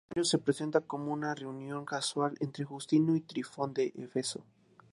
El 0.09 0.23
escenario 0.23 0.25
se 0.25 0.37
presenta 0.39 0.81
como 0.81 1.13
una 1.13 1.35
reunión 1.35 1.85
casual 1.85 2.35
entre 2.39 2.63
Justino 2.65 3.15
y 3.15 3.21
Trifón 3.21 3.71
en 3.77 4.03
Éfeso. 4.05 4.43